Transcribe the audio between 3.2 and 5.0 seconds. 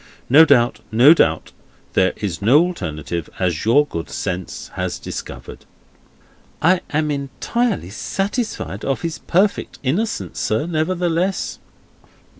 as your good sense has